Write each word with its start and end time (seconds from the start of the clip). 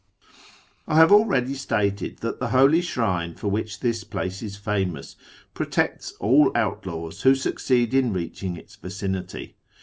I 0.87 0.95
have 0.95 1.11
already 1.11 1.53
stated 1.53 2.17
that 2.21 2.39
the 2.39 2.47
holy 2.47 2.81
shrine 2.81 3.35
for 3.35 3.49
which 3.49 3.81
this 3.81 4.03
place 4.03 4.41
is 4.41 4.55
I 4.57 4.61
famous 4.61 5.15
protects 5.53 6.13
all 6.13 6.51
outlaws 6.55 7.21
who 7.21 7.35
succeed 7.35 7.93
in 7.93 8.11
reaching 8.11 8.57
its 8.57 8.75
vicinity. 8.75 9.57